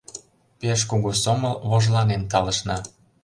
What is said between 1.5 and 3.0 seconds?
вожланен талышна.